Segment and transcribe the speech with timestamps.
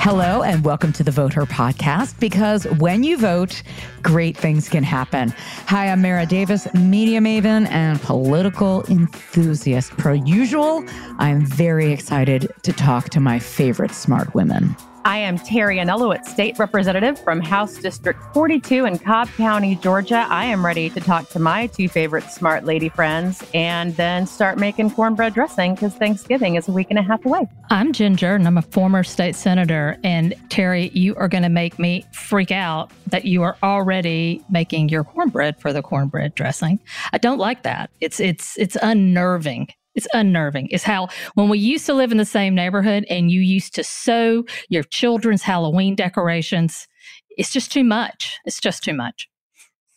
[0.00, 3.62] Hello, and welcome to the Vote Her podcast because when you vote,
[4.02, 5.34] great things can happen.
[5.66, 9.90] Hi, I'm Mara Davis, media maven and political enthusiast.
[9.98, 10.84] Per usual,
[11.18, 14.74] I'm very excited to talk to my favorite smart women.
[15.08, 20.26] I am Terry Anulewicz, State Representative from House District 42 in Cobb County, Georgia.
[20.28, 24.58] I am ready to talk to my two favorite smart lady friends and then start
[24.58, 27.48] making cornbread dressing because Thanksgiving is a week and a half away.
[27.70, 29.96] I'm Ginger, and I'm a former state senator.
[30.04, 34.90] And Terry, you are going to make me freak out that you are already making
[34.90, 36.80] your cornbread for the cornbread dressing.
[37.14, 37.88] I don't like that.
[38.02, 42.24] It's it's it's unnerving it's unnerving is how when we used to live in the
[42.24, 46.88] same neighborhood and you used to sew your children's Halloween decorations,
[47.30, 48.38] it's just too much.
[48.44, 49.28] It's just too much.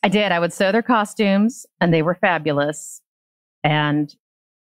[0.04, 0.32] I did.
[0.32, 3.02] I would sew their costumes and they were fabulous.
[3.64, 4.14] And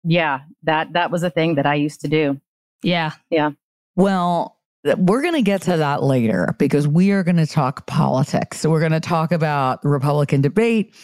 [0.02, 2.40] yeah, that that was a thing that I used to do.
[2.82, 3.12] Yeah.
[3.30, 3.50] Yeah.
[3.96, 4.56] Well,
[4.96, 8.60] we're going to get to that later because we are going to talk politics.
[8.60, 10.94] So we're going to talk about the Republican debate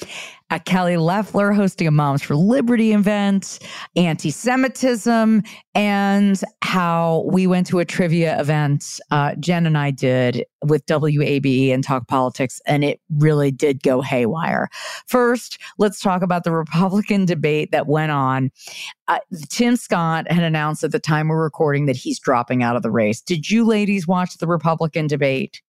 [0.51, 3.59] uh, Kelly Loeffler hosting a Moms for Liberty event,
[3.97, 5.43] anti Semitism,
[5.75, 11.73] and how we went to a trivia event, uh, Jen and I did with WABE
[11.73, 14.69] and Talk Politics, and it really did go haywire.
[15.07, 18.51] First, let's talk about the Republican debate that went on.
[19.09, 22.83] Uh, Tim Scott had announced at the time we're recording that he's dropping out of
[22.83, 23.21] the race.
[23.21, 25.63] Did you ladies watch the Republican debate?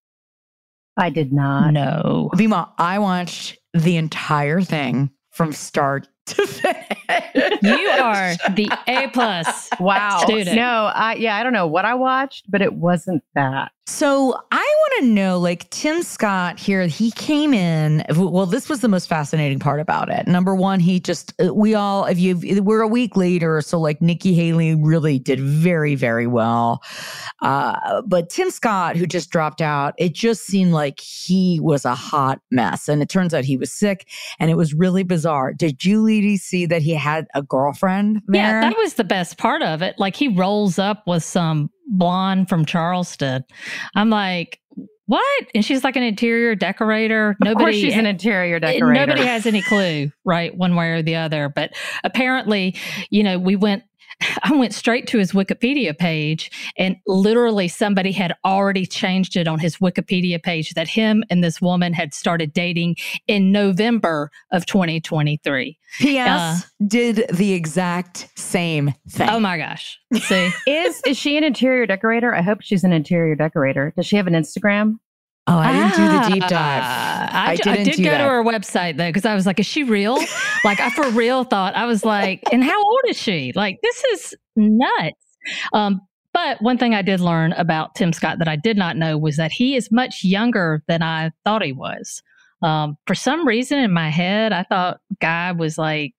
[0.97, 1.71] I did not.
[1.71, 2.29] No.
[2.35, 7.59] Vima, I watched the entire thing from start to finish.
[7.61, 9.69] You are the A plus.
[9.79, 10.19] Wow.
[10.23, 10.55] Student.
[10.55, 13.71] No, I yeah, I don't know what I watched, but it wasn't that.
[13.87, 18.03] So I want to know, like Tim Scott here, he came in.
[18.15, 20.25] Well, this was the most fascinating part about it.
[20.25, 24.01] Number one, he just uh, we all, if you we're a week later, so like
[24.01, 26.81] Nikki Haley really did very very well,
[27.43, 31.93] uh, but Tim Scott, who just dropped out, it just seemed like he was a
[31.93, 34.09] hot mess, and it turns out he was sick,
[34.39, 35.53] and it was really bizarre.
[35.53, 38.23] Did you, ladies, see that he had a girlfriend?
[38.27, 38.41] There?
[38.41, 39.93] Yeah, that was the best part of it.
[39.99, 43.43] Like he rolls up with some blonde from Charleston.
[43.95, 44.59] I'm like,
[45.07, 45.47] what?
[45.53, 47.35] And she's like an interior decorator.
[47.45, 49.05] Of course she's an interior eh, decorator.
[49.05, 51.49] Nobody has any clue, right, one way or the other.
[51.49, 52.75] But apparently,
[53.09, 53.83] you know, we went
[54.43, 59.59] I went straight to his Wikipedia page and literally somebody had already changed it on
[59.59, 62.95] his Wikipedia page that him and this woman had started dating
[63.27, 65.77] in November of 2023.
[65.99, 66.27] P.S.
[66.27, 69.29] Uh, did the exact same thing.
[69.29, 69.99] Oh my gosh.
[70.13, 70.51] See?
[70.67, 72.33] is is she an interior decorator?
[72.33, 73.93] I hope she's an interior decorator.
[73.95, 74.97] Does she have an Instagram?
[75.47, 76.81] Oh, I didn't do the deep dive.
[76.83, 78.17] Ah, I, I, I did go that.
[78.17, 80.17] to her website though, because I was like, is she real?
[80.63, 83.51] like, I for real thought, I was like, and how old is she?
[83.55, 85.37] Like, this is nuts.
[85.71, 86.01] Um,
[86.33, 89.37] but one thing I did learn about Tim Scott that I did not know was
[89.37, 92.23] that he is much younger than I thought he was.
[92.61, 96.13] Um, for some reason in my head, I thought guy was like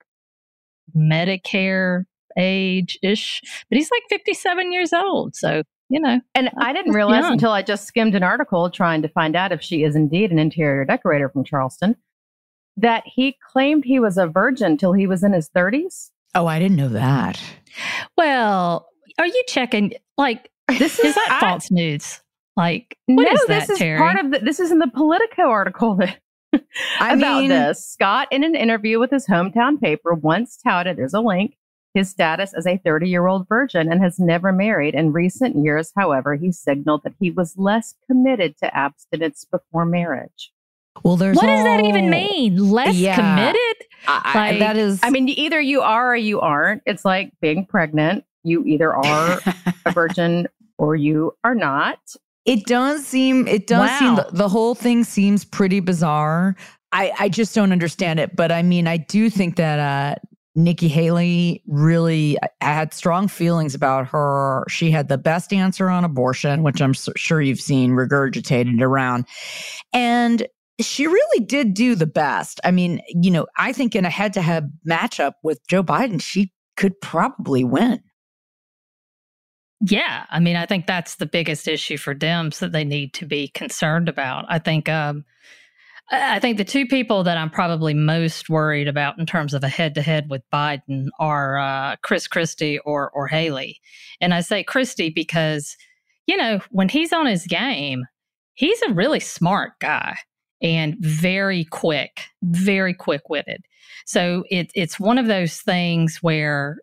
[0.97, 2.04] Medicare
[2.38, 5.34] age ish, but he's like 57 years old.
[5.34, 6.20] So you know.
[6.34, 7.32] And I didn't realize young.
[7.32, 10.38] until I just skimmed an article trying to find out if she is indeed an
[10.38, 11.97] interior decorator from Charleston
[12.76, 16.10] that he claimed he was a virgin till he was in his 30s.
[16.34, 17.41] Oh, I didn't know that.
[18.16, 18.88] Well,
[19.19, 22.20] are you checking like this is, is that I, false news?
[22.56, 23.98] Like what no, is that, this is Terry?
[23.98, 26.19] part of the, this is in the Politico article that
[27.00, 27.86] I about mean, this.
[27.86, 31.56] Scott, in an interview with his hometown paper, once touted, there's a link,
[31.96, 34.94] his status as a 30 year old virgin and has never married.
[34.94, 40.52] In recent years, however, he signaled that he was less committed to abstinence before marriage.
[41.02, 42.70] Well, there's what all, does that even mean?
[42.70, 43.86] Less yeah, committed?
[44.06, 45.00] I, like, that is.
[45.02, 46.82] I mean, either you are or you aren't.
[46.86, 48.24] It's like being pregnant.
[48.44, 49.40] You either are
[49.84, 51.98] a virgin or you are not.
[52.44, 53.48] It does seem.
[53.48, 53.98] It does wow.
[53.98, 54.14] seem.
[54.16, 56.56] The, the whole thing seems pretty bizarre.
[56.92, 58.36] I, I just don't understand it.
[58.36, 60.14] But I mean, I do think that uh,
[60.56, 64.64] Nikki Haley really I had strong feelings about her.
[64.69, 69.26] She had the best answer on abortion, which I'm sure you've seen regurgitated around.
[69.93, 70.47] And
[70.81, 72.58] she really did do the best.
[72.64, 76.20] I mean, you know, I think in a head to head matchup with Joe Biden,
[76.20, 78.02] she could probably win.
[79.82, 80.25] Yeah.
[80.31, 83.49] I mean, I think that's the biggest issue for Dems that they need to be
[83.49, 84.47] concerned about.
[84.49, 85.25] I think, um,
[86.11, 89.69] I think the two people that I'm probably most worried about in terms of a
[89.69, 93.81] head to head with Biden are uh, Chris Christie or or Haley,
[94.20, 95.76] and I say Christie because
[96.26, 98.05] you know when he's on his game,
[98.55, 100.17] he's a really smart guy
[100.62, 103.64] and very quick, very quick witted.
[104.06, 106.79] So it, it's one of those things where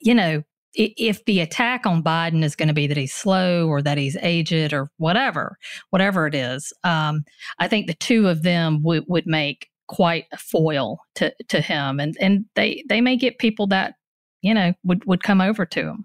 [0.00, 0.42] you know,
[0.74, 4.16] if the attack on Biden is going to be that he's slow or that he's
[4.20, 5.58] aged or whatever,
[5.90, 7.24] whatever it is, um,
[7.58, 12.00] I think the two of them would would make quite a foil to to him,
[12.00, 13.94] and and they they may get people that
[14.42, 16.04] you know would would come over to him.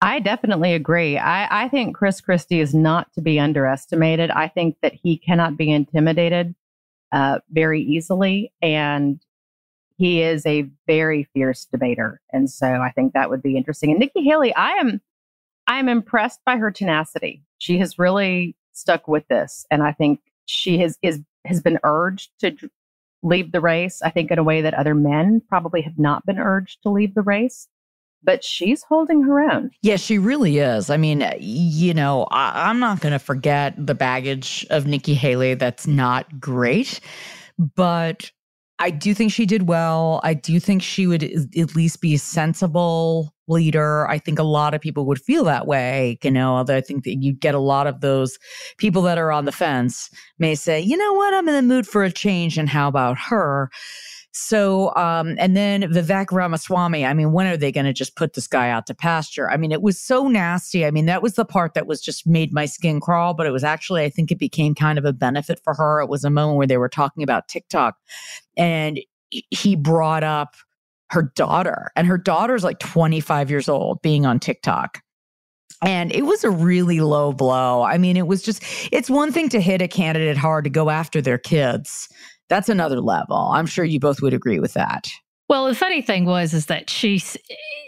[0.00, 1.16] I definitely agree.
[1.16, 4.30] I, I think Chris Christie is not to be underestimated.
[4.30, 6.54] I think that he cannot be intimidated
[7.12, 9.20] uh, very easily, and
[9.96, 12.20] he is a very fierce debater.
[12.32, 13.90] And so I think that would be interesting.
[13.90, 15.00] And Nikki Haley, I am
[15.66, 17.42] I am impressed by her tenacity.
[17.58, 22.30] She has really stuck with this, and I think she has is has been urged
[22.40, 22.56] to
[23.22, 24.02] leave the race.
[24.02, 27.14] I think in a way that other men probably have not been urged to leave
[27.14, 27.68] the race.
[28.26, 29.70] But she's holding her own.
[29.82, 30.88] Yeah, she really is.
[30.88, 35.52] I mean, you know, I, I'm not going to forget the baggage of Nikki Haley.
[35.52, 37.00] That's not great.
[37.58, 38.30] But
[38.78, 40.20] I do think she did well.
[40.24, 44.08] I do think she would at least be a sensible leader.
[44.08, 47.04] I think a lot of people would feel that way, you know, although I think
[47.04, 48.36] that you get a lot of those
[48.78, 51.86] people that are on the fence may say, you know what, I'm in the mood
[51.86, 52.58] for a change.
[52.58, 53.70] And how about her?
[54.36, 58.34] So, um, and then Vivek Ramaswamy, I mean, when are they going to just put
[58.34, 59.48] this guy out to pasture?
[59.48, 60.84] I mean, it was so nasty.
[60.84, 63.52] I mean, that was the part that was just made my skin crawl, but it
[63.52, 66.00] was actually, I think it became kind of a benefit for her.
[66.00, 67.96] It was a moment where they were talking about TikTok
[68.56, 68.98] and
[69.30, 70.56] he brought up
[71.10, 75.00] her daughter, and her daughter's like 25 years old being on TikTok.
[75.80, 77.82] And it was a really low blow.
[77.82, 80.90] I mean, it was just, it's one thing to hit a candidate hard to go
[80.90, 82.08] after their kids
[82.48, 83.50] that's another level.
[83.52, 85.10] I'm sure you both would agree with that.
[85.48, 87.22] Well, the funny thing was is that she,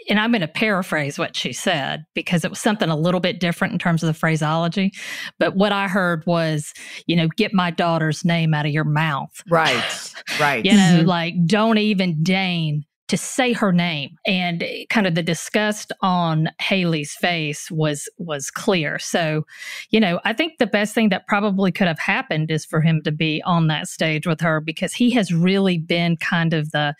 [0.09, 3.39] and I'm going to paraphrase what she said because it was something a little bit
[3.39, 4.91] different in terms of the phraseology.
[5.39, 6.71] But what I heard was,
[7.07, 9.31] you know, get my daughter's name out of your mouth.
[9.49, 10.63] Right, right.
[10.63, 11.07] you know, mm-hmm.
[11.07, 17.13] like don't even deign to say her name and kind of the disgust on Haley's
[17.13, 18.99] face was was clear.
[18.99, 19.45] So,
[19.89, 23.01] you know, I think the best thing that probably could have happened is for him
[23.03, 26.95] to be on that stage with her because he has really been kind of the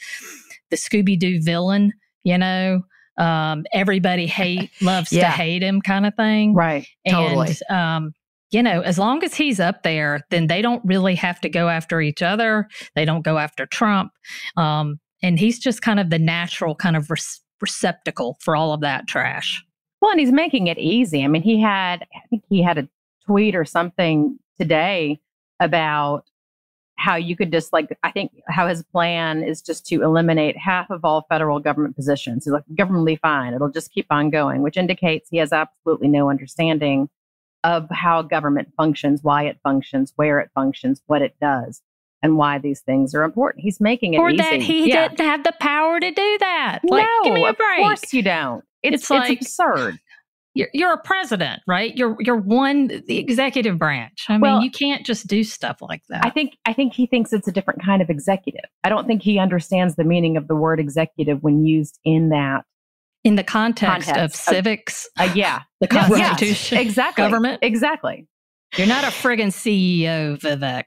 [0.69, 1.93] the Scooby Doo villain,
[2.23, 2.81] you know.
[3.17, 5.23] Um, everybody hate loves yeah.
[5.23, 6.53] to hate him kind of thing.
[6.53, 6.87] Right.
[7.05, 7.55] And totally.
[7.69, 8.13] um
[8.49, 11.67] you know, as long as he's up there, then they don't really have to go
[11.67, 12.69] after each other.
[12.95, 14.13] They don't go after Trump.
[14.55, 17.17] Um, and he's just kind of the natural kind of re-
[17.61, 19.63] receptacle for all of that trash.
[20.01, 21.23] Well, and he's making it easy.
[21.23, 22.87] I mean, he had, I think he had a
[23.25, 25.19] tweet or something today
[25.59, 26.25] about
[26.97, 30.89] how you could just like, I think how his plan is just to eliminate half
[30.89, 32.45] of all federal government positions.
[32.45, 33.53] He's like, government will be fine.
[33.53, 37.09] It'll just keep on going, which indicates he has absolutely no understanding
[37.63, 41.81] of how government functions, why it functions, where it functions, what it does
[42.27, 43.63] and why these things are important.
[43.63, 44.37] He's making it or easy.
[44.37, 45.07] that he yeah.
[45.07, 46.79] didn't have the power to do that.
[46.83, 47.79] Like, no, give me a break.
[47.79, 48.63] Of course you don't.
[48.83, 49.99] It's, it's like it's absurd.
[50.53, 51.95] You're, you're a president, right?
[51.95, 54.25] You're you're one the executive branch.
[54.27, 56.25] I well, mean, you can't just do stuff like that.
[56.25, 58.65] I think I think he thinks it's a different kind of executive.
[58.83, 62.65] I don't think he understands the meaning of the word executive when used in that
[63.23, 65.07] in the context, context of civics.
[65.17, 68.27] Uh, yeah, the Constitution, yes, exactly, government, exactly.
[68.75, 70.83] You're not a friggin' CEO, Vivek.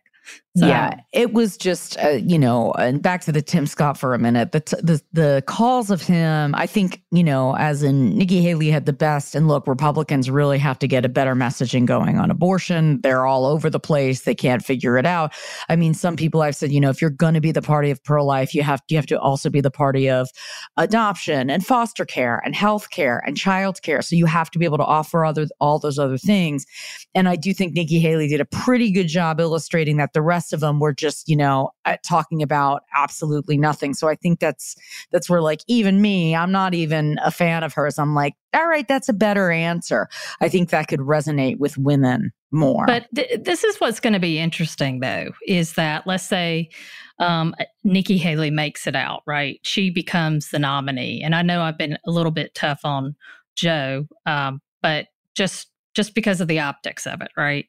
[0.56, 0.66] So.
[0.66, 4.18] Yeah, it was just uh, you know, and back to the Tim Scott for a
[4.18, 4.50] minute.
[4.50, 8.68] The, t- the the calls of him, I think you know, as in Nikki Haley
[8.68, 9.36] had the best.
[9.36, 13.00] And look, Republicans really have to get a better messaging going on abortion.
[13.00, 14.22] They're all over the place.
[14.22, 15.32] They can't figure it out.
[15.68, 17.92] I mean, some people I've said, you know, if you're going to be the party
[17.92, 20.28] of pro life, you have you have to also be the party of
[20.76, 24.02] adoption and foster care and health care and child care.
[24.02, 26.66] So you have to be able to offer other all those other things.
[27.14, 30.39] And I do think Nikki Haley did a pretty good job illustrating that the rest
[30.52, 33.94] of them were just, you know, uh, talking about absolutely nothing.
[33.94, 34.76] So I think that's
[35.12, 37.98] that's where like even me, I'm not even a fan of hers.
[37.98, 40.08] I'm like, all right, that's a better answer.
[40.40, 42.86] I think that could resonate with women more.
[42.86, 46.70] But th- this is what's going to be interesting though, is that let's say
[47.18, 47.54] um,
[47.84, 49.60] Nikki Haley makes it out, right?
[49.62, 51.22] She becomes the nominee.
[51.22, 53.14] And I know I've been a little bit tough on
[53.56, 57.66] Joe, um, but just just because of the optics of it, right?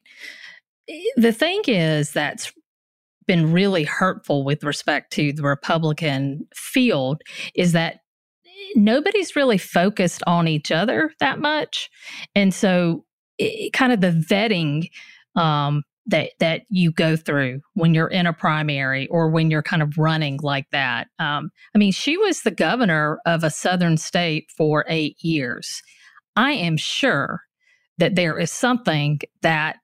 [1.16, 2.52] The thing is that's
[3.32, 7.22] been really hurtful with respect to the Republican field
[7.54, 8.00] is that
[8.74, 11.88] nobody's really focused on each other that much.
[12.34, 13.06] And so
[13.38, 14.90] it, kind of the vetting
[15.34, 19.80] um, that that you go through when you're in a primary or when you're kind
[19.82, 21.06] of running like that.
[21.18, 25.82] Um, I mean, she was the governor of a southern state for eight years.
[26.36, 27.40] I am sure
[27.96, 29.76] that there is something that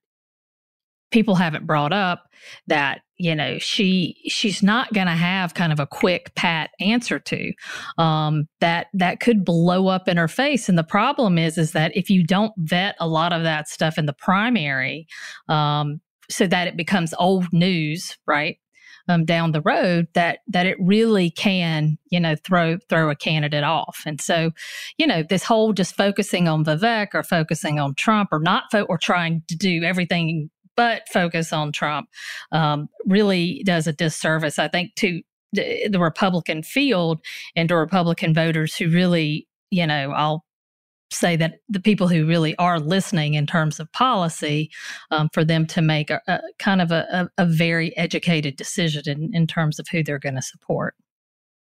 [1.11, 2.25] people haven't brought up
[2.67, 7.19] that you know she she's not going to have kind of a quick pat answer
[7.19, 7.53] to
[7.99, 10.69] um, that that could blow up in her face.
[10.69, 13.99] And the problem is is that if you don't vet a lot of that stuff
[13.99, 15.07] in the primary
[15.49, 16.01] um,
[16.31, 18.59] so that it becomes old news right
[19.09, 23.65] um, down the road that that it really can you know throw throw a candidate
[23.65, 24.03] off.
[24.07, 24.51] And so
[24.99, 28.83] you know this whole just focusing on Vivek or focusing on Trump or not fo-
[28.83, 32.09] or trying to do everything but focus on Trump
[32.53, 35.21] um, really does a disservice I think to
[35.53, 37.21] the, Republican field
[37.57, 40.45] and to Republican voters who really you know I'll
[41.11, 44.71] say that the people who really are listening in terms of policy
[45.11, 49.35] um, for them to make a, a kind of a, a, very educated decision in,
[49.35, 50.95] in terms of who they're going to support.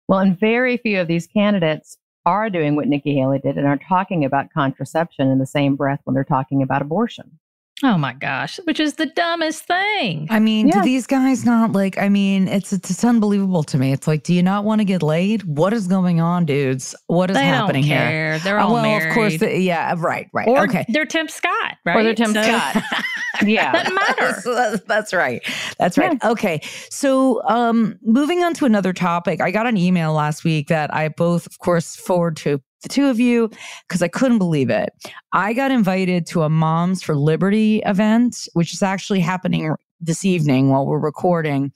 [0.08, 1.96] Well, and very few of these candidates
[2.26, 6.00] are doing what Nikki Haley did and are talking about contraception in the same breath
[6.04, 7.38] when they're talking about abortion.
[7.85, 10.26] Oh my gosh, which is the dumbest thing.
[10.30, 10.75] I mean, yeah.
[10.75, 13.92] do these guys not like I mean, it's, it's it's unbelievable to me.
[13.92, 15.44] It's like, do you not want to get laid?
[15.44, 16.94] What is going on, dudes?
[17.06, 18.38] What is they happening here?
[18.40, 19.08] They're all uh, well, married.
[19.08, 20.49] of course, the, yeah, right, right.
[20.49, 20.85] Or okay.
[20.88, 21.97] They're Tim Scott, right?
[21.97, 22.82] Or they're Tim so, Scott.
[23.42, 23.73] yeah.
[23.73, 24.40] Doesn't matter.
[24.44, 25.42] that's, that's, right.
[25.78, 26.18] That's right.
[26.23, 26.30] Yeah.
[26.30, 26.61] Okay.
[26.90, 29.40] So, um moving on to another topic.
[29.40, 33.06] I got an email last week that I both of course forward to the two
[33.06, 33.50] of you
[33.87, 34.90] because I couldn't believe it.
[35.32, 40.70] I got invited to a Moms for Liberty event, which is actually happening this evening
[40.70, 41.73] while we're recording.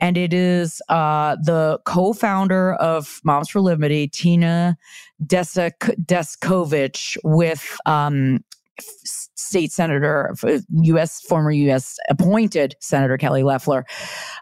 [0.00, 4.76] And it is uh, the co founder of Moms for Liberty, Tina
[5.24, 8.42] Descovich, with um,
[8.80, 10.34] state senator,
[10.82, 11.20] U.S.
[11.22, 11.96] former U.S.
[12.08, 13.86] appointed Senator Kelly Loeffler,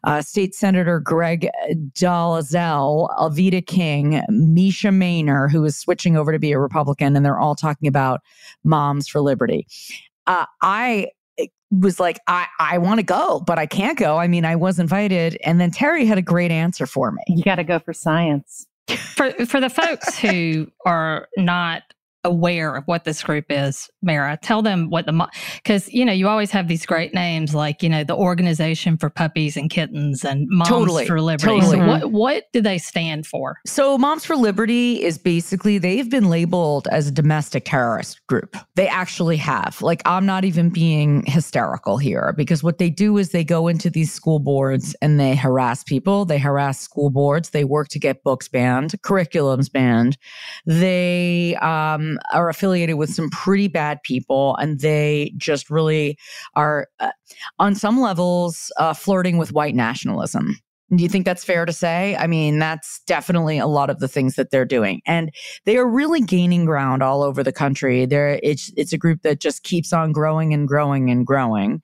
[0.04, 1.48] uh, State Senator Greg
[1.92, 7.38] Dolezal, Alveda King, Mesha Mainor, who is switching over to be a Republican, and they're
[7.38, 8.20] all talking about
[8.64, 9.66] Moms for Liberty.
[10.26, 11.08] Uh, I
[11.80, 14.18] was like, I, I want to go, but I can't go.
[14.18, 15.36] I mean, I was invited.
[15.44, 17.22] And then Terry had a great answer for me.
[17.28, 18.66] You got to go for science.
[19.14, 21.82] For, for the folks who are not
[22.24, 24.38] aware of what this group is, Mara.
[24.42, 27.88] Tell them what the because you know you always have these great names like you
[27.88, 31.60] know the Organization for Puppies and Kittens and Moms totally, for Liberty.
[31.60, 31.78] Totally.
[31.78, 33.58] So what what do they stand for?
[33.66, 38.56] So Moms for Liberty is basically they've been labeled as a domestic terrorist group.
[38.74, 39.80] They actually have.
[39.82, 43.90] Like I'm not even being hysterical here because what they do is they go into
[43.90, 46.24] these school boards and they harass people.
[46.24, 47.50] They harass school boards.
[47.50, 50.16] They work to get books banned, curriculums banned.
[50.66, 56.16] They um are affiliated with some pretty bad people, and they just really
[56.54, 57.10] are, uh,
[57.58, 60.58] on some levels, uh, flirting with white nationalism.
[60.94, 62.14] Do you think that's fair to say?
[62.16, 65.30] I mean, that's definitely a lot of the things that they're doing, and
[65.64, 68.04] they are really gaining ground all over the country.
[68.06, 71.80] There, it's it's a group that just keeps on growing and growing and growing,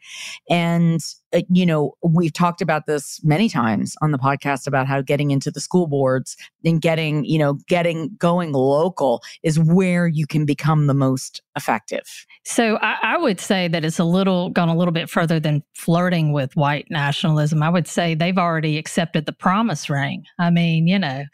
[0.48, 1.00] and
[1.32, 5.30] uh, you know, we've talked about this many times on the podcast about how getting
[5.30, 10.44] into the school boards and getting, you know, getting going local is where you can
[10.44, 12.26] become the most effective.
[12.44, 15.62] So I, I, would say that it's a little gone a little bit further than
[15.74, 17.62] flirting with white nationalism.
[17.62, 20.24] I would say they've already accepted the promise ring.
[20.38, 21.24] I mean, you know,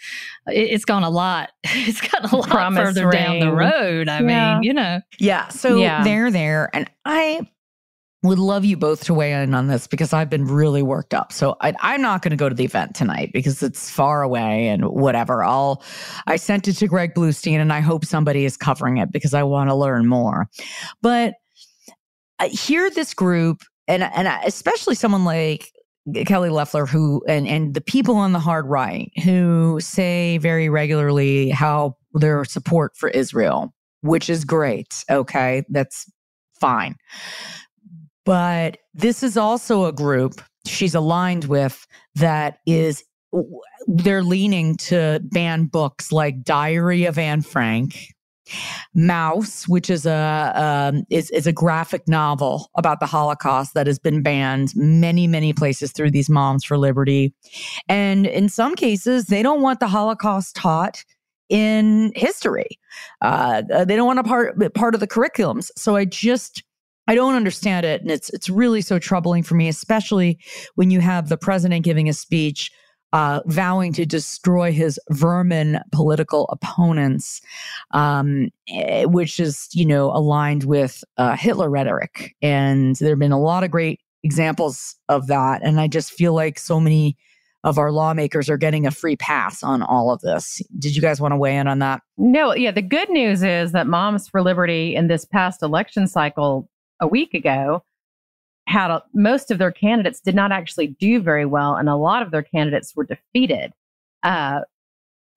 [0.48, 1.50] it, it's gone a lot.
[1.86, 3.12] It's gone a lot promise further ring.
[3.12, 4.08] down the road.
[4.08, 4.54] I yeah.
[4.54, 5.00] mean, you know.
[5.18, 5.48] Yeah.
[5.48, 6.02] So yeah.
[6.02, 7.46] they're there, and I
[8.26, 11.32] would love you both to weigh in on this because I've been really worked up.
[11.32, 14.68] So I, am not going to go to the event tonight because it's far away
[14.68, 15.42] and whatever.
[15.44, 15.82] I'll
[16.26, 19.42] I sent it to Greg Bluestein and I hope somebody is covering it because I
[19.42, 20.48] want to learn more.
[21.02, 21.34] But
[22.38, 25.70] I hear this group and and especially someone like
[26.26, 31.50] Kelly Loeffler who and and the people on the hard right who say very regularly
[31.50, 35.04] how their support for Israel, which is great.
[35.10, 36.10] Okay, that's
[36.60, 36.96] fine.
[38.26, 43.04] But this is also a group she's aligned with that is
[43.86, 48.12] they're leaning to ban books like Diary of Anne Frank,
[48.96, 53.98] Maus, which is a um, is is a graphic novel about the Holocaust that has
[53.98, 57.32] been banned many many places through these Moms for Liberty,
[57.88, 61.04] and in some cases they don't want the Holocaust taught
[61.48, 62.78] in history.
[63.20, 65.70] Uh, they don't want a part part of the curriculums.
[65.76, 66.62] So I just
[67.08, 68.02] I don't understand it.
[68.02, 70.38] And it's it's really so troubling for me, especially
[70.74, 72.70] when you have the president giving a speech
[73.12, 77.40] uh, vowing to destroy his vermin political opponents,
[77.92, 82.34] um, eh, which is, you know, aligned with uh, Hitler rhetoric.
[82.42, 85.62] And there have been a lot of great examples of that.
[85.62, 87.16] And I just feel like so many
[87.64, 90.60] of our lawmakers are getting a free pass on all of this.
[90.78, 92.02] Did you guys want to weigh in on that?
[92.16, 92.70] No, yeah.
[92.70, 96.68] The good news is that Moms for Liberty in this past election cycle
[97.00, 97.82] a week ago
[98.68, 102.22] had a, most of their candidates did not actually do very well, and a lot
[102.22, 103.72] of their candidates were defeated.
[104.22, 104.60] Uh,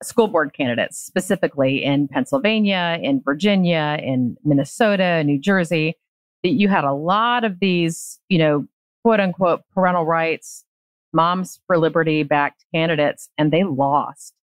[0.02, 5.94] school board candidates, specifically in Pennsylvania, in Virginia, in Minnesota, New Jersey.
[6.42, 8.66] You had a lot of these, you know,
[9.04, 10.64] quote unquote parental rights,
[11.12, 14.34] moms for liberty backed candidates, and they lost.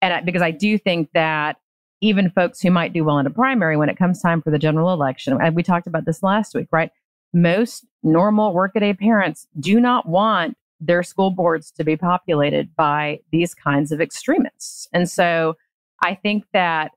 [0.00, 1.58] And I, because I do think that
[2.02, 4.58] even folks who might do well in a primary, when it comes time for the
[4.58, 6.90] general election, and we talked about this last week, right?
[7.32, 13.54] Most normal workaday parents do not want their school boards to be populated by these
[13.54, 14.88] kinds of extremists.
[14.92, 15.54] And so
[16.02, 16.90] I think that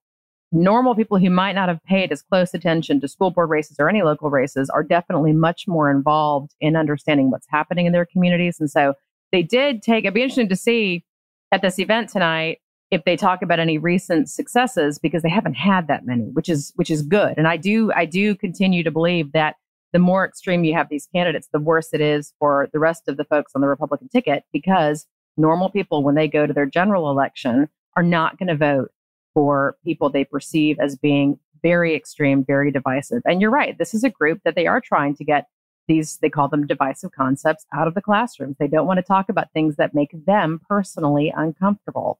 [0.51, 3.87] normal people who might not have paid as close attention to school board races or
[3.87, 8.59] any local races are definitely much more involved in understanding what's happening in their communities.
[8.59, 8.95] And so
[9.31, 11.05] they did take, it'd be interesting to see
[11.51, 12.59] at this event tonight
[12.95, 16.71] if they talk about any recent successes because they haven't had that many, which is
[16.75, 17.33] which is good.
[17.37, 19.57] And I do I do continue to believe that
[19.91, 23.17] the more extreme you have these candidates, the worse it is for the rest of
[23.17, 27.09] the folks on the Republican ticket because normal people, when they go to their general
[27.11, 28.91] election, are not going to vote
[29.33, 33.21] for people they perceive as being very extreme, very divisive.
[33.25, 35.47] And you're right, this is a group that they are trying to get
[35.87, 38.55] these, they call them divisive concepts, out of the classrooms.
[38.57, 42.19] They don't want to talk about things that make them personally uncomfortable.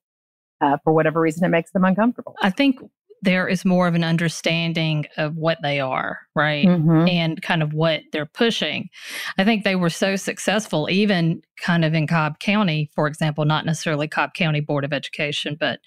[0.62, 2.36] Uh, for whatever reason, it makes them uncomfortable.
[2.42, 2.80] I think
[3.22, 6.68] there is more of an understanding of what they are, right?
[6.68, 7.08] Mm-hmm.
[7.08, 8.90] And kind of what they're pushing.
[9.38, 13.66] I think they were so successful, even kind of in Cobb County, for example, not
[13.66, 15.80] necessarily Cobb County Board of Education, but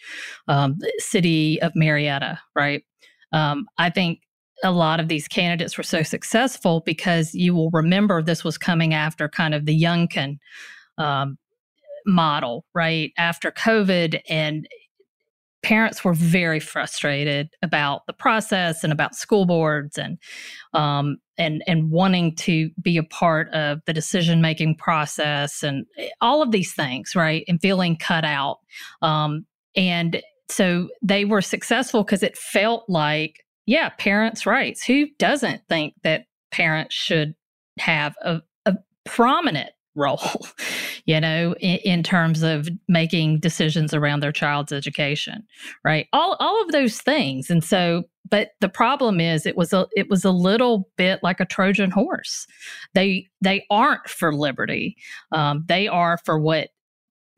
[0.48, 2.82] um, city of Marietta, right?
[3.32, 4.20] Um, I think
[4.64, 8.94] a lot of these candidates were so successful because you will remember this was coming
[8.94, 10.38] after kind of the Youngkin
[10.98, 11.38] um,
[12.06, 13.12] model, right?
[13.16, 14.66] After COVID, and
[15.62, 20.18] parents were very frustrated about the process and about school boards and
[20.72, 26.08] um, and and wanting to be a part of the decision making process and eh,
[26.20, 27.44] all of these things, right?
[27.48, 28.58] And feeling cut out.
[29.02, 34.84] Um, and so they were successful because it felt like, yeah, parents' rights.
[34.84, 37.34] Who doesn't think that parents should
[37.78, 40.46] have a, a prominent role,
[41.04, 45.46] you know, in, in, terms of making decisions around their child's education,
[45.84, 46.06] right?
[46.12, 47.50] All all of those things.
[47.50, 51.40] And so, but the problem is it was a it was a little bit like
[51.40, 52.46] a Trojan horse.
[52.94, 54.96] They they aren't for liberty.
[55.32, 56.68] Um, they are for what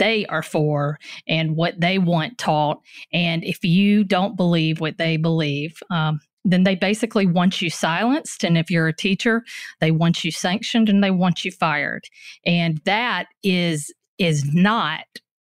[0.01, 2.81] they are for and what they want taught.
[3.13, 8.45] And if you don't believe what they believe, um, then they basically want you silenced.
[8.45, 9.45] And if you're a teacher,
[9.81, 12.05] they want you sanctioned and they want you fired.
[12.45, 15.05] And that is is not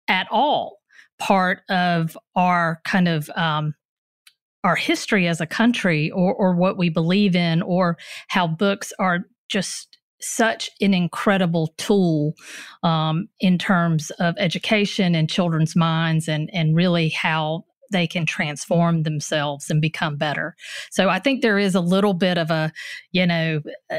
[0.08, 0.78] at all
[1.20, 3.74] part of our kind of um,
[4.64, 9.26] our history as a country or, or what we believe in or how books are
[9.50, 12.34] just such an incredible tool
[12.84, 19.04] um, in terms of education and children's minds and and really how they can transform
[19.04, 20.56] themselves and become better.
[20.90, 22.72] So I think there is a little bit of a,
[23.12, 23.98] you know, uh,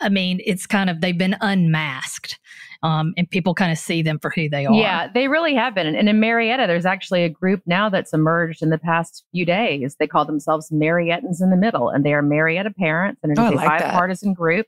[0.00, 2.38] I mean, it's kind of they've been unmasked.
[2.84, 4.74] Um, and people kind of see them for who they are.
[4.74, 5.86] Yeah, they really have been.
[5.86, 9.94] And in Marietta, there's actually a group now that's emerged in the past few days.
[10.00, 13.50] They call themselves Mariettans in the Middle, and they are Marietta parents, and it's oh,
[13.50, 14.36] a like bipartisan that.
[14.36, 14.66] group.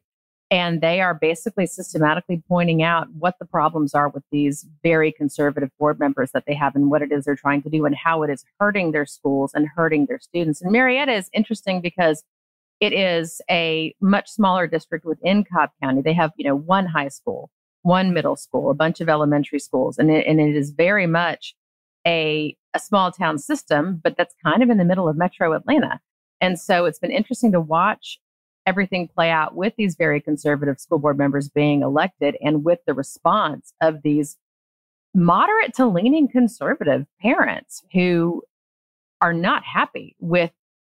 [0.54, 5.70] And they are basically systematically pointing out what the problems are with these very conservative
[5.80, 8.22] board members that they have and what it is they're trying to do and how
[8.22, 10.62] it is hurting their schools and hurting their students.
[10.62, 12.22] And Marietta is interesting because
[12.78, 16.02] it is a much smaller district within Cobb County.
[16.02, 17.50] They have, you know, one high school,
[17.82, 21.56] one middle school, a bunch of elementary schools, and it, and it is very much
[22.06, 25.98] a, a small town system, but that's kind of in the middle of metro Atlanta.
[26.40, 28.20] And so it's been interesting to watch
[28.66, 32.94] everything play out with these very conservative school board members being elected and with the
[32.94, 34.36] response of these
[35.14, 38.42] moderate to leaning conservative parents who
[39.20, 40.50] are not happy with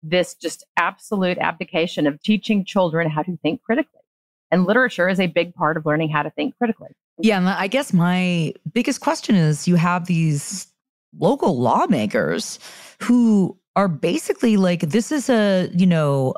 [0.02, 4.00] this just absolute abdication of teaching children how to think critically.
[4.52, 6.90] And literature is a big part of learning how to think critically.
[7.18, 7.56] Yeah.
[7.58, 10.68] I guess my biggest question is you have these
[11.18, 12.60] local lawmakers
[13.02, 16.34] who are basically like this is a you know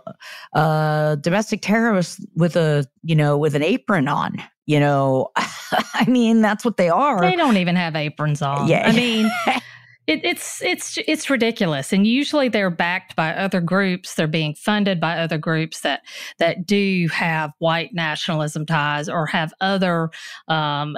[0.54, 5.30] a domestic terrorist with a you know with an apron on you know?
[5.36, 7.22] I mean that's what they are.
[7.22, 8.68] They don't even have aprons on.
[8.68, 8.88] Yeah.
[8.88, 9.32] I mean
[10.08, 14.16] It, it's it's it's ridiculous, and usually they're backed by other groups.
[14.16, 16.02] They're being funded by other groups that
[16.40, 20.10] that do have white nationalism ties or have other
[20.48, 20.96] um,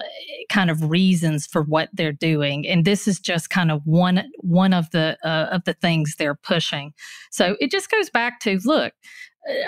[0.50, 2.68] kind of reasons for what they're doing.
[2.68, 6.36] And this is just kind of one one of the uh, of the things they're
[6.36, 6.94] pushing.
[7.32, 8.94] So it just goes back to look.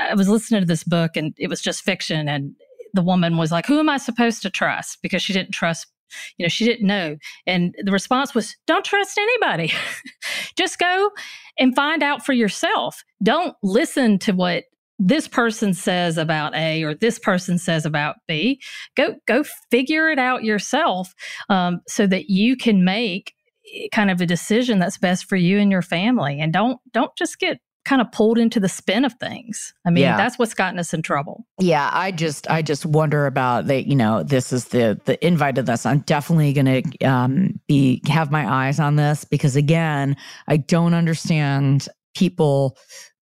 [0.02, 2.54] I was listening to this book, and it was just fiction, and
[2.94, 5.02] the woman was like, Who am I supposed to trust?
[5.02, 5.88] Because she didn't trust
[6.38, 7.16] you know she didn't know
[7.48, 9.72] and the response was don't trust anybody
[10.58, 11.12] just go
[11.58, 14.64] and find out for yourself don't listen to what
[15.04, 18.62] this person says about A or this person says about B.
[18.96, 21.14] Go go figure it out yourself
[21.50, 23.34] um, so that you can make
[23.74, 26.40] eh, kind of a decision that's best for you and your family.
[26.40, 29.74] And don't don't just get kind of pulled into the spin of things.
[29.86, 30.16] I mean, Yeah.
[30.18, 31.46] that's what's gotten us in trouble.
[31.60, 33.88] Yeah, I just I just wonder about that.
[33.88, 35.86] you know this is the the invite to this.
[35.86, 40.16] I'm definitely going to um, be have my eyes on this because again,
[40.48, 42.78] I don't understand people.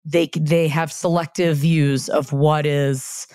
[0.06, 3.26] They they have selective views of what is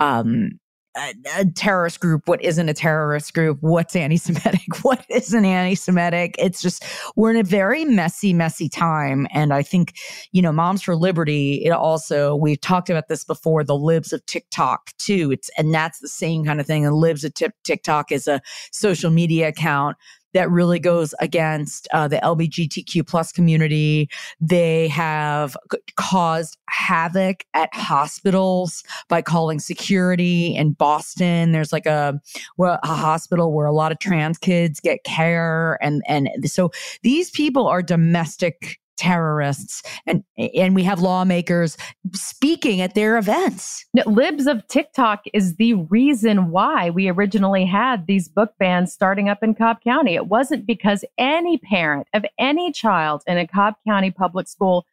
[0.00, 0.58] um,
[0.96, 6.36] a, a terrorist group, what isn't a terrorist group, what's anti-Semitic, what isn't anti-Semitic.
[6.38, 6.84] It's just
[7.16, 9.94] we're in a very messy, messy time, and I think
[10.32, 14.24] you know, Moms for Liberty, it also, we've talked about this before, the libs of
[14.26, 15.30] TikTok too.
[15.32, 16.84] It's, and that's the same kind of thing.
[16.84, 18.40] And libs of Tik- TikTok is a
[18.72, 19.96] social media account
[20.34, 24.10] that really goes against uh, the LGBTQ plus community.
[24.40, 25.56] They have
[25.96, 31.52] caused havoc at hospitals by calling security in Boston.
[31.52, 32.20] There's like a,
[32.56, 35.78] well, a hospital where a lot of trans kids get care.
[35.80, 36.70] And, and so
[37.02, 41.76] these people are domestic terrorists and and we have lawmakers
[42.12, 48.28] speaking at their events Libs of TikTok is the reason why we originally had these
[48.28, 50.14] book bans starting up in Cobb County.
[50.14, 54.86] It wasn't because any parent of any child in a Cobb County public school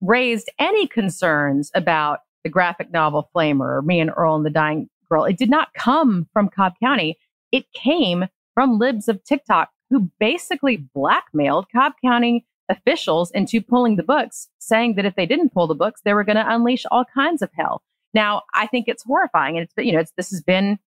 [0.00, 4.88] raised any concerns about the graphic novel Flamer or Me and Earl and the Dying
[5.08, 5.24] Girl.
[5.24, 7.18] It did not come from Cobb County.
[7.50, 14.02] It came from Libs of TikTok, who basically blackmailed Cobb County officials into pulling the
[14.02, 17.04] books, saying that if they didn't pull the books, they were going to unleash all
[17.04, 17.82] kinds of hell.
[18.14, 20.78] Now, I think it's horrifying, and it's you know, it's, this has been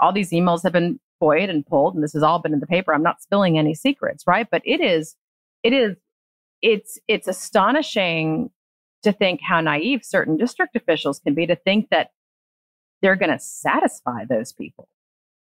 [0.00, 2.66] all these emails have been FOIA'd and pulled, and this has all been in the
[2.66, 2.94] paper.
[2.94, 4.46] I'm not spilling any secrets, right?
[4.50, 5.16] But it is,
[5.62, 5.96] it is,
[6.62, 8.50] it's it's astonishing
[9.02, 12.10] to think how naive certain district officials can be to think that
[13.00, 14.88] they're going to satisfy those people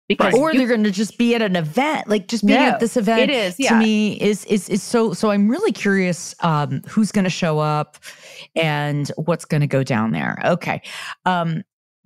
[0.09, 2.67] because or you- they're going to just be at an event like just being No,
[2.67, 6.35] at this event it is, to me is is is so so i'm really curious
[6.40, 7.97] um who's going to show up
[8.55, 10.83] and what's going to go down there okay
[11.25, 11.62] um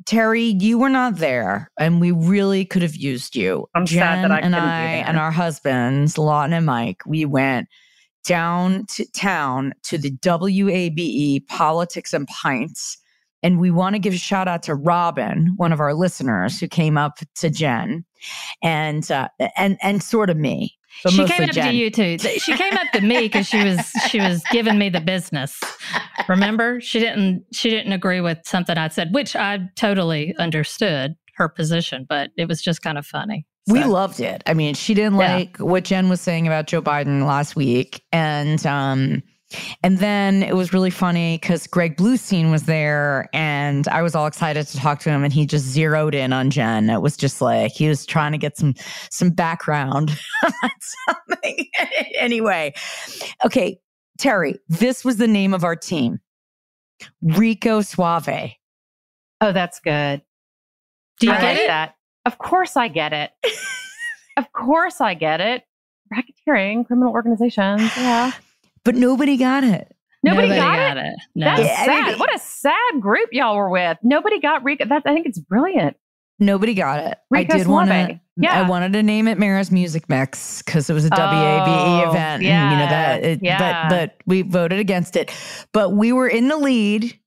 [0.07, 3.69] Terry, you were not there, and we really could have used you.
[3.75, 5.05] I'm Jen sad that I and couldn't be I there.
[5.09, 7.69] and our husbands, Lawton and Mike, we went
[8.25, 12.97] down to town to the WABE E Politics and Pints.
[13.43, 16.67] And we want to give a shout out to Robin, one of our listeners, who
[16.67, 18.05] came up to Jen,
[18.63, 20.75] and uh, and and sort of me.
[21.09, 21.69] She came up Jen.
[21.69, 22.19] to you too.
[22.19, 25.61] She came up to me because she was she was giving me the business.
[26.29, 31.49] Remember, she didn't she didn't agree with something I said, which I totally understood her
[31.49, 33.47] position, but it was just kind of funny.
[33.69, 34.43] We loved it.
[34.47, 35.37] I mean, she didn't Yeah.
[35.37, 39.23] like what Jen was saying about Joe Biden last week, and um,
[39.83, 44.27] and then it was really funny because Greg Bluestein was there, and I was all
[44.27, 46.91] excited to talk to him, and he just zeroed in on Jen.
[46.91, 48.75] It was just like he was trying to get some
[49.11, 50.19] some background
[50.63, 50.71] on
[51.09, 51.67] something.
[52.19, 52.75] anyway,
[53.45, 53.79] okay,
[54.19, 56.21] Terry, this was the name of our team,
[57.23, 58.55] Rico Suave.
[59.41, 60.23] oh, that's good.
[61.21, 61.95] Do you I get like that.
[62.27, 63.31] Of course, I get it.
[64.37, 65.65] of course, I get it.
[66.13, 67.91] Racketeering, criminal organizations.
[67.97, 68.33] Yeah.
[68.89, 69.95] But nobody got it.
[70.23, 71.05] Nobody, got, it.
[71.05, 71.15] it.
[71.35, 71.45] No.
[71.45, 72.07] That's Yeah, I sad.
[72.09, 73.99] mean- what a sad group y'all were with.
[74.03, 74.87] Nobody got Rico.
[74.87, 75.95] That I think it's brilliant.
[76.39, 77.19] Nobody got it.
[77.31, 78.19] Rico I did want to.
[78.39, 78.59] Yeah.
[78.59, 82.17] I wanted to name it Mara's Music Mix because it was a WABE Oh, event.
[82.17, 83.25] and, you know yeah, that.
[83.25, 83.89] It, yeah.
[83.91, 85.31] But but we voted against it.
[85.75, 87.19] But we were in the lead.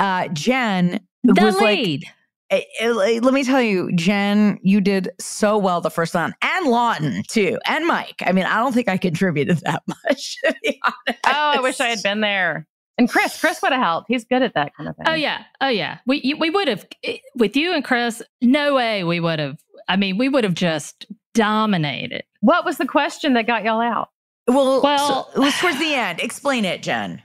[0.00, 2.04] Uh, Jen the was like, lead.
[2.04, 2.08] eh,
[2.52, 6.14] eh, eh like, eh, let me tell you, Jen, you did so well the first
[6.14, 8.22] round, and Lawton too, and Mike.
[8.24, 10.36] I mean, I don't think I contributed that much.
[10.44, 11.20] To be honest.
[11.26, 12.66] Oh, I wish I had been there.
[12.98, 14.06] And Chris, Chris would have helped.
[14.08, 15.06] He's good at that kind of thing.
[15.08, 15.98] Oh yeah, oh yeah.
[16.06, 18.22] We you- we would have eh, with you and Chris.
[18.40, 19.58] No way we would have.
[19.88, 22.22] I mean, we would have just dominated.
[22.40, 24.10] What was the question that got y'all out?
[24.46, 26.20] Well, Well- so it was towards the end.
[26.20, 27.22] Explain it, Jen.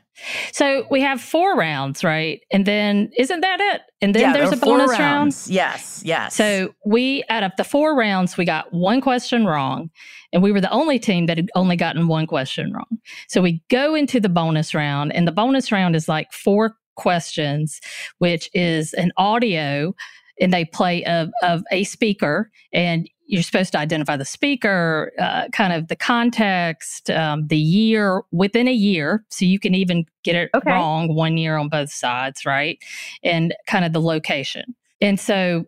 [0.51, 2.41] So we have four rounds, right?
[2.51, 3.81] And then isn't that it?
[4.01, 4.99] And then yeah, there's there a bonus round.
[4.99, 5.49] rounds.
[5.49, 6.35] Yes, yes.
[6.35, 9.89] So we, out of the four rounds, we got one question wrong,
[10.33, 12.99] and we were the only team that had only gotten one question wrong.
[13.27, 17.79] So we go into the bonus round, and the bonus round is like four questions,
[18.17, 19.93] which is an audio,
[20.39, 25.47] and they play of, of a speaker, and you're supposed to identify the speaker, uh,
[25.51, 29.23] kind of the context, um, the year within a year.
[29.29, 30.71] So you can even get it Okay.
[30.71, 32.79] wrong one year on both sides, right?
[33.23, 34.75] And kind of the location.
[35.01, 35.65] And so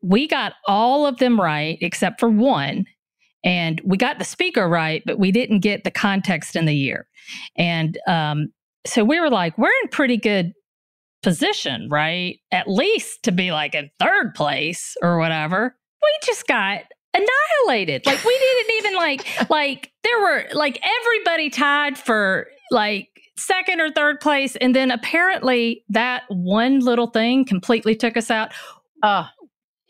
[0.00, 2.86] we got all of them right except for one.
[3.44, 7.08] And we got the speaker right, but we didn't get the context in the year.
[7.56, 8.52] And um,
[8.86, 10.52] so we were like, we're in pretty good
[11.24, 12.38] position, right?
[12.52, 15.76] At least to be like in third place or whatever.
[16.02, 16.82] We just got
[17.14, 18.06] annihilated.
[18.06, 23.90] Like we didn't even like like there were like everybody tied for like second or
[23.90, 28.52] third place and then apparently that one little thing completely took us out.
[29.02, 29.24] Uh,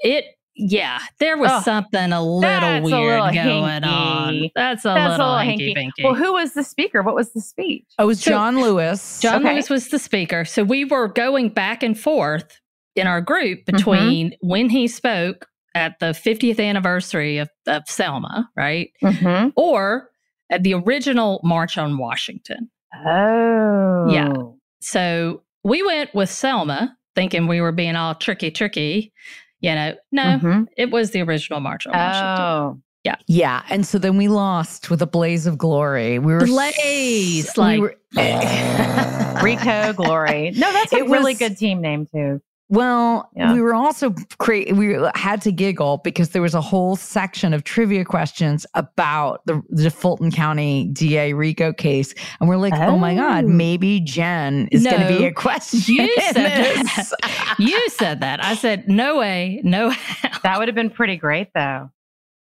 [0.01, 4.51] it yeah, there was Oh, something a little that's a weird little going on.
[4.55, 6.05] That's a that's little, a little hinky, hinky.
[6.05, 7.03] Well, who was the speaker?
[7.03, 7.87] What was the speech?
[7.99, 9.19] Oh, it was So- John Lewis.
[9.21, 9.55] John Okay.
[9.55, 10.45] Lewis was the speaker.
[10.45, 12.61] So we were going back and forth
[12.97, 13.77] in our group Mm-hmm.
[13.77, 18.91] between when he spoke at the 50th anniversary of, of Selma, right?
[19.03, 19.51] Mm-hmm.
[19.57, 20.11] Or
[20.51, 22.71] at the original March on Washington.
[23.07, 24.33] Oh, Yeah.
[24.81, 29.13] So we went with Selma, thinking we were being all tricky, tricky.
[29.61, 30.67] You know, no, Mhm.
[30.77, 32.45] it was the original March on Washington.
[32.45, 33.63] Oh, Yeah, Yeah.
[33.69, 36.19] and so then we lost with a blaze of glory.
[36.19, 37.97] We were Blaze, s- we like- were-
[39.43, 40.53] Rico Glory.
[40.57, 42.41] No, that's a It really was- good team name too.
[42.73, 43.53] Well, Yeah.
[43.53, 47.65] we were also cra- we had to giggle because there was a whole section of
[47.65, 53.15] trivia questions about the, the Fulton County DA Rico case, and we're like, oh, my
[53.15, 53.49] god, Oh.
[53.49, 55.81] maybe Jen is going to be No, a question.
[55.97, 57.55] you said that.
[57.59, 58.43] You said that.
[58.43, 60.39] I said, no way, no how.
[60.43, 61.91] That would have been pretty great though.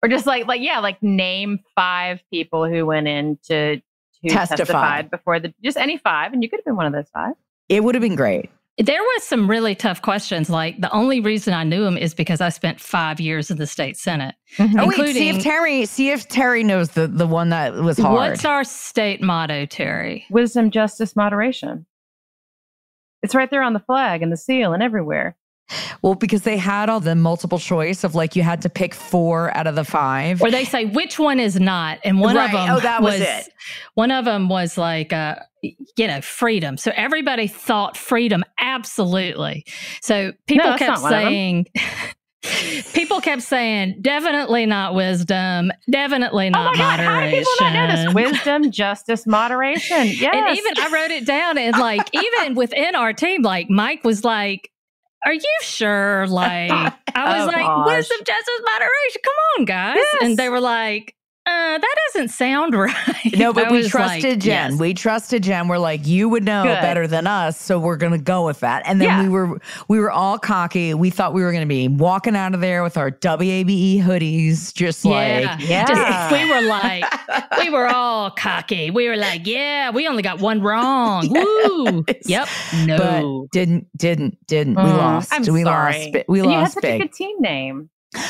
[0.02, 3.82] Or just like like yeah, like name five people who went in to
[4.22, 4.56] who Testify.
[4.56, 7.34] testified before the just any five, and you could have been one of those five.
[7.68, 8.48] It would have been great.
[8.78, 10.48] There was some really tough questions.
[10.48, 13.66] Like the only reason I knew him is because I spent five years in the
[13.66, 14.34] state senate.
[14.56, 14.80] Mm-hmm.
[14.80, 18.14] Oh wait, see if Terry, see if Terry knows the the one that was hard.
[18.14, 20.24] What's our state motto, Terry?
[20.30, 21.86] Wisdom, justice, moderation.
[23.22, 25.36] It's right there on the flag and the seal and everywhere.
[26.02, 29.56] Well, because they had all the multiple choice of like you had to pick four
[29.56, 30.42] out of the five.
[30.42, 32.46] Or they say which one is not, and one Right.
[32.46, 33.48] of them Oh, that was it.
[33.94, 36.76] One of them was like, uh, you know, freedom.
[36.76, 39.64] So everybody thought freedom absolutely.
[40.00, 41.24] So people that's kept not one of 'em.
[41.32, 41.66] saying.
[42.92, 47.72] People kept saying, definitely not wisdom, definitely not oh my God, how do people not
[47.72, 48.04] know this?
[48.06, 48.14] moderation.
[48.32, 50.06] Wisdom, justice, moderation.
[50.08, 50.34] Yes.
[50.34, 54.24] And even I wrote it down, and like even within our team, like Mike was
[54.24, 54.72] like,
[55.24, 56.70] "Are you sure?" Like
[57.14, 57.86] I was Oh, like, gosh.
[57.86, 59.20] "Wisdom, justice, moderation.
[59.24, 60.16] Come on, guys!" Yes.
[60.22, 61.14] And they were like,
[61.46, 64.70] uh, "That doesn't sound right." No, but I we trusted like, Jen.
[64.72, 64.80] yes.
[64.80, 65.68] We trusted Jen.
[65.68, 66.80] We're like, you would know Good.
[66.80, 68.82] better than us, so we're gonna go with that.
[68.86, 69.22] And then Yeah.
[69.22, 70.94] we were we were all cocky.
[70.94, 75.04] We thought we were gonna be walking out of there with our WABE hoodies, just
[75.04, 75.84] like yeah, Yeah.
[75.86, 77.04] Just, we were like,
[77.58, 78.90] we were all cocky.
[78.90, 82.04] We were like, "Yeah, we only got one wrong." Woo!
[82.26, 82.48] Yep.
[82.86, 82.98] No.
[83.42, 84.76] but didn't didn't didn't.
[84.76, 85.32] we Mm, lost.
[85.32, 85.92] I'm we sorry.
[85.98, 86.12] lost.
[86.12, 87.00] bi- We And you had lost such big.
[87.00, 87.88] a good team name.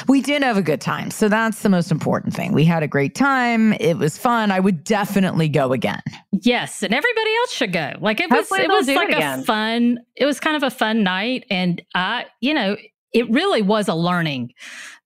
[0.08, 1.10] We did have a good time.
[1.10, 2.52] So that's the most important thing.
[2.52, 3.72] We had a great time.
[3.74, 4.50] It was fun.
[4.50, 6.02] I would definitely go again.
[6.30, 7.92] Yes, and everybody else should go.
[8.00, 9.98] Like it was, Hopefully it was like it a fun.
[10.16, 12.76] It was kind of a fun night, and I, you know,
[13.12, 14.52] it really was a learning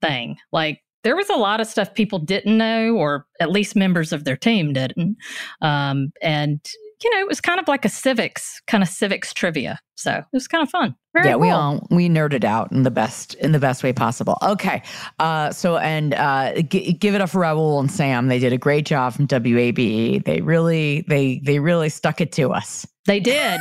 [0.01, 0.37] thing.
[0.53, 4.25] Like there was a lot of stuff people didn't know, or at least members of
[4.25, 5.17] their team didn't.
[5.63, 6.61] Um, and
[7.03, 9.79] you know, it was kind of like a civics, kind of civics trivia.
[9.97, 10.95] So it was kind of fun.
[11.15, 14.39] Very yeah, we all we nerded out in the best in the best way possible.
[14.43, 14.83] Okay,
[15.19, 18.29] uh, so and uh, g- give it up for Raul and Sam.
[18.29, 20.25] They did a great job from WABE.
[20.25, 22.87] They really they they really stuck it to us.
[23.07, 23.61] They did.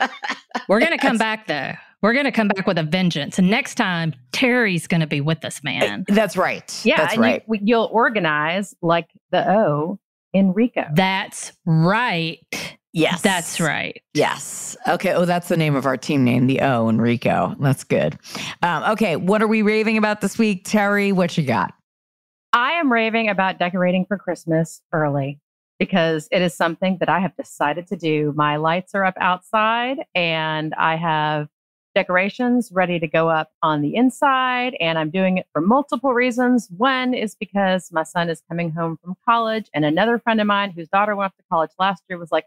[0.68, 1.72] We're gonna come back though.
[2.02, 5.62] We're gonna come back with a vengeance, and next time Terry's gonna be with us,
[5.62, 6.04] man.
[6.08, 6.84] That's right.
[6.84, 7.44] Yeah, that's and right.
[7.48, 9.98] you, you'll organize like the O
[10.32, 10.84] in Rico.
[10.94, 12.40] That's right.
[12.92, 14.02] yes, That's right.
[14.14, 14.76] Yes.
[14.88, 15.12] Okay.
[15.12, 17.54] Oh, that's the name of our team name, the O Enrico.
[17.60, 18.18] That's good.
[18.62, 21.12] Um, okay, what are we raving about this week, Terry?
[21.12, 21.74] What you got?
[22.52, 25.40] I am raving about decorating for Christmas early
[25.78, 28.32] because it is something that I have decided to do.
[28.36, 31.48] My lights are up outside and I have
[31.94, 34.76] decorations ready to go up on the inside.
[34.80, 36.68] And I'm doing it for multiple reasons.
[36.76, 40.70] One is because my son is coming home from college, and another friend of mine
[40.70, 42.46] whose daughter went off to college last year was like,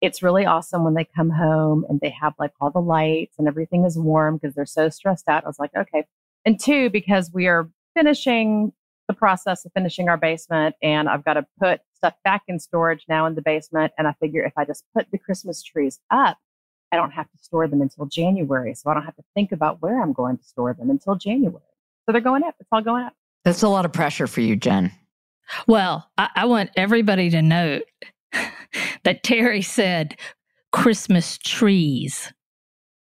[0.00, 3.46] it's really awesome when they come home and they have like all the lights and
[3.46, 5.44] everything is warm because they're so stressed out.
[5.44, 6.04] I was like, okay.
[6.44, 8.72] And two, because we are finishing
[9.06, 13.04] the process of finishing our basement and I've got to put stuff back in storage
[13.08, 13.92] now in the basement.
[13.96, 16.38] And I figure if I just put the Christmas trees up,
[16.92, 18.74] I don't have to store them until January.
[18.74, 21.64] So I don't have to think about where I'm going to store them until January.
[22.04, 22.54] So they're going up.
[22.60, 23.14] It's all going up.
[23.44, 24.92] That's a lot of pressure for you, Jen.
[25.66, 27.84] Well, I, I want everybody to note
[29.04, 30.16] that Terry said
[30.70, 32.32] Christmas trees.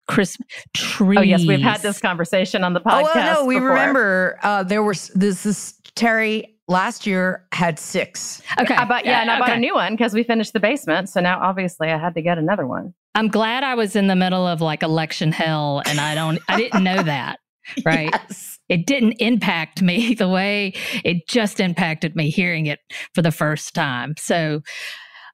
[0.07, 1.19] Christmas trees.
[1.19, 3.01] Oh yes, we've had this conversation on the podcast.
[3.01, 3.69] Oh well, no, we before.
[3.69, 8.41] remember uh, there was this is Terry last year had six.
[8.59, 11.11] Okay, I bought yeah, and I bought a new one because we finished the basement.
[11.11, 12.95] So now obviously I had to get another one.
[13.15, 16.57] I'm glad I was in the middle of like election hell, and I don't, I
[16.57, 17.39] didn't know that.
[17.85, 18.09] Right.
[18.11, 18.59] Yes.
[18.71, 20.73] It didn't impact me the way
[21.05, 22.81] it just impacted me hearing it
[23.15, 24.15] for the first time.
[24.19, 24.63] So,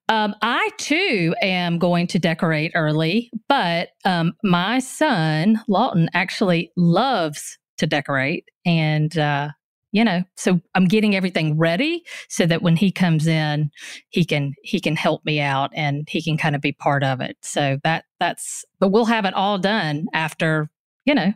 [0.09, 7.57] um, I too am going to decorate early, but um, my son Lawton actually loves
[7.79, 9.51] to decorate, and uh,
[9.94, 13.70] you know, so I'm getting everything ready so that when he comes in,
[14.09, 17.20] he can he can help me out and he can kind of be part of
[17.20, 17.37] it.
[17.42, 20.68] So that that's, but we'll have it all done after
[21.04, 21.33] you know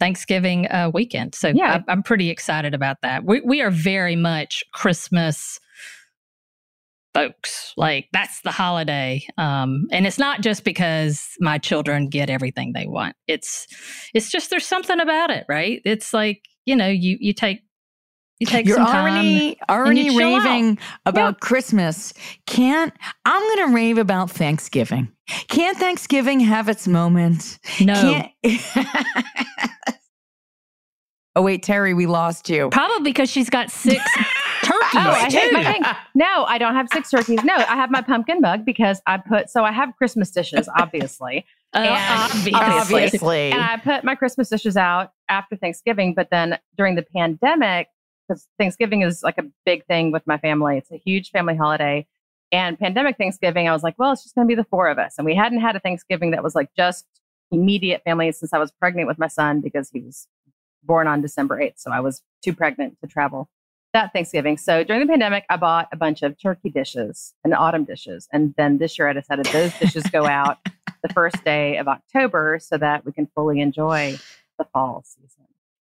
[0.00, 1.34] Thanksgiving uh, weekend.
[1.34, 1.82] So Yeah.
[1.86, 3.24] I, I'm pretty excited about that.
[3.24, 5.60] We we are very much Christmas
[7.12, 7.74] folks.
[7.76, 12.86] Like that's the holiday, um, and it's not just because my children get everything they
[12.86, 13.16] want.
[13.26, 13.66] It's
[14.14, 15.82] it's just there's something about it, right?
[15.84, 17.60] It's like you know you you take
[18.40, 19.12] you take You're some time.
[19.12, 22.12] already already you raving about Christmas.
[22.46, 22.92] Can't
[23.24, 25.08] I'm gonna rave about Thanksgiving.
[25.48, 27.58] Can't Thanksgiving have its moment?
[27.80, 28.32] no, Can't
[31.36, 32.68] Oh wait, Terry, we lost you.
[32.70, 34.02] probably because she's got six
[34.64, 34.90] turkeys.
[34.94, 35.52] Oh, I hate too.
[35.52, 35.82] my thing.
[36.16, 37.44] No, I don't have six turkeys.
[37.44, 41.44] No, I have my pumpkin bug because I put so I have Christmas dishes, obviously.
[41.74, 42.54] Uh, And- obviously.
[42.54, 43.52] Obviously.
[43.52, 47.86] And I put my Christmas dishes out after Thanksgiving, but then during the pandemic,
[48.28, 52.06] because Thanksgiving is like a big thing with my family, it's a huge family holiday.
[52.50, 54.98] And pandemic Thanksgiving, I was like, well, it's just going to be the four of
[54.98, 55.14] us.
[55.18, 57.06] And we hadn't had a Thanksgiving that was like just
[57.50, 60.28] immediate family since I was pregnant with my son because he was
[60.82, 61.74] born on December 8th.
[61.76, 63.48] So I was too pregnant to travel
[63.92, 64.56] that Thanksgiving.
[64.56, 68.28] So during the pandemic, I bought a bunch of turkey dishes and autumn dishes.
[68.32, 70.58] And then this year I decided those dishes go out
[71.02, 74.18] the first day of October so that we can fully enjoy
[74.58, 75.37] the fall season.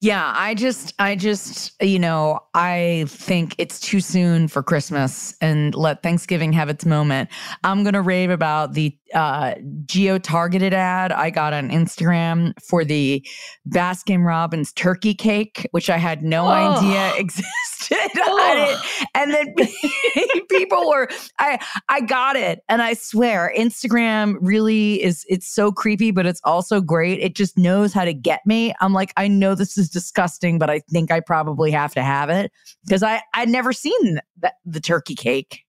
[0.03, 5.75] Yeah, I just, I just, you know, I think it's too soon for Christmas and
[5.75, 7.29] let Thanksgiving have its moment.
[7.65, 12.83] I'm going to rave about the uh, geo targeted ad I got on Instagram for
[12.83, 13.27] the
[13.69, 16.49] Baskin Robbins turkey cake, which I had no Oh.
[16.79, 17.57] idea existed.
[18.15, 18.79] Didn't-
[19.15, 19.55] and then
[20.51, 21.09] people were,
[21.39, 21.59] I,
[21.91, 22.61] I got it.
[22.69, 27.19] And I swear, Instagram really is, it's so creepy, but it's also great.
[27.21, 28.73] It just knows how to get me.
[28.81, 32.31] I'm like, I know this is disgusting, but I think I probably have to have
[32.31, 32.51] it
[32.85, 35.61] because I, I'd never seen the, the turkey cake.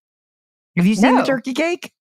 [0.78, 1.92] Have you seen the turkey cake?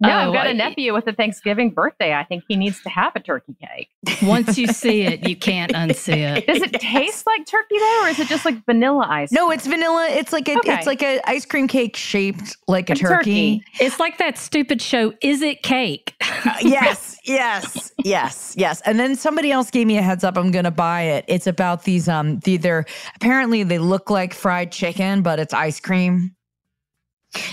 [0.00, 2.14] No, Oh, I've got a nephew with a Thanksgiving birthday.
[2.14, 3.88] I think he needs to have a turkey cake.
[4.22, 6.46] Once you see it, you can't unsee it.
[6.46, 9.32] Does it taste like turkey though, or is it just like vanilla ice?
[9.32, 10.06] No, it's vanilla.
[10.10, 10.74] It's like a, Okay.
[10.74, 13.58] it's like a ice cream cake shaped like a Like turkey.
[13.58, 13.64] turkey.
[13.80, 16.14] It's like that stupid show, Is It Cake?
[16.20, 18.80] Uh, yes, yes, yes, yes.
[18.82, 20.36] And then somebody else gave me a heads up.
[20.38, 21.24] I'm gonna buy it.
[21.26, 22.84] It's about these um the, they're
[23.16, 26.36] apparently they look like fried chicken, but it's ice cream.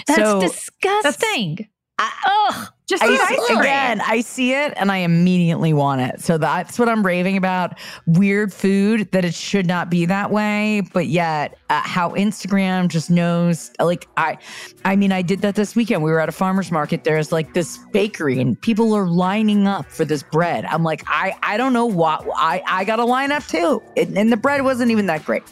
[0.05, 1.67] That's So, disgusting.
[1.99, 2.74] I- Ugh.
[2.88, 6.21] Just I see, again, I see it and I immediately want it.
[6.21, 7.80] So that's what I'm raving about.
[8.06, 13.10] Weird food that it should not be that way, but yet uh, how Instagram just
[13.10, 13.71] knows.
[13.80, 14.38] Like I,
[14.84, 16.04] I mean, I did that this weekend.
[16.04, 17.04] We were at a farmer's market.
[17.04, 20.65] There's like this bakery and people are lining up for this bread.
[20.65, 23.82] I'm like, I, I don't know what I, I got to line up too.
[23.95, 25.43] It, and the bread wasn't even that great.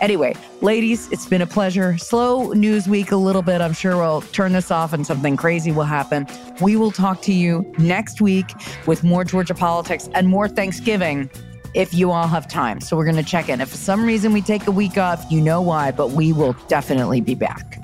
[0.00, 1.96] Anyway, ladies, it's been a pleasure.
[1.96, 3.62] Slow news week a little bit.
[3.62, 6.26] I'm sure we'll turn this off and something crazy will happen.
[6.74, 8.52] We will talk to you next week
[8.84, 11.30] with more Georgia politics and more Thanksgiving
[11.72, 12.80] if you all have time.
[12.80, 13.60] So we're going to check in.
[13.60, 16.54] If for some reason we take a week off, you know why, but we will
[16.66, 17.78] definitely be back.